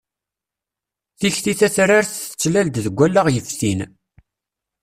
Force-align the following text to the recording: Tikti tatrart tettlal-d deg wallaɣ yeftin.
Tikti 1.19 1.53
tatrart 1.59 2.09
tettlal-d 2.21 2.75
deg 2.85 2.93
wallaɣ 2.97 3.27
yeftin. 3.31 3.79